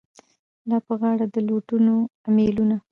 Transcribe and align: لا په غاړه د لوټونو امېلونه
لا 0.69 0.77
په 0.87 0.93
غاړه 1.01 1.25
د 1.33 1.37
لوټونو 1.47 1.93
امېلونه 2.29 2.75